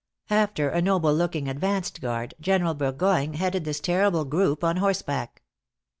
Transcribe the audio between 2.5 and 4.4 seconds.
Burgoyne headed this terrible